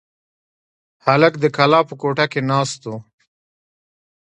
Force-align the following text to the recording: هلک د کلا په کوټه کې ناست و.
هلک 1.05 1.33
د 1.43 1.45
کلا 1.57 1.79
په 1.89 1.93
کوټه 2.01 2.25
کې 2.31 2.41
ناست 2.51 2.81
و. 2.89 2.93